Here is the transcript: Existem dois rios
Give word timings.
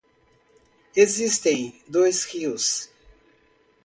Existem 0.95 1.75
dois 1.87 2.23
rios 2.25 2.89